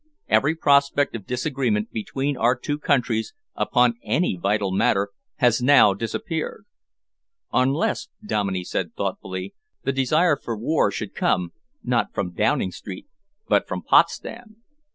[0.27, 6.65] Every prospect of disagreement between our two countries upon any vital matter has now disappeared."
[7.53, 9.53] "Unless," Dominey said thoughtfully,
[9.83, 11.53] "the desire for war should come,
[11.83, 13.05] not from Downing Street
[13.47, 14.63] but from Potsdam."